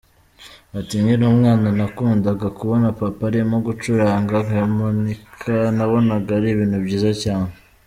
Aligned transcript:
Ati 0.79 0.95
“Nkiri 1.01 1.23
umwana 1.33 1.67
nakundaga 1.77 2.47
kubona 2.57 2.87
Papa 2.99 3.21
arimo 3.29 3.55
gucuranga 3.67 4.35
harmonica, 4.51 5.53
nabonaga 5.75 6.29
ari 6.37 6.47
ibintu 6.53 6.77
byiza 6.85 7.11
cyane. 7.23 7.51